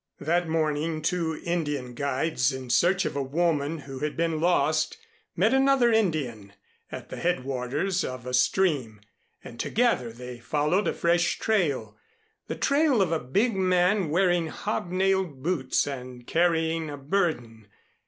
[0.19, 4.97] That morning two Indian guides in search of a woman who had been lost,
[5.35, 6.53] met another Indian
[6.91, 8.99] at the headwaters of a stream,
[9.43, 11.95] and together they followed a fresh trail
[12.47, 17.67] the trail of a big man wearing hob nailed boots and carrying a burden.